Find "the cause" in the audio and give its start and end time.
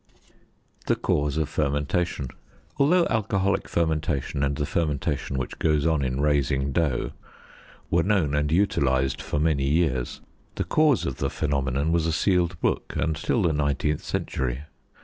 0.87-1.37, 10.55-11.05